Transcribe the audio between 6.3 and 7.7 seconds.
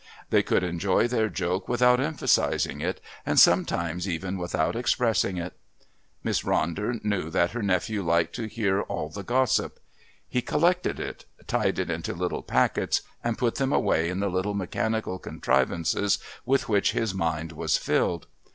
Ronder knew that her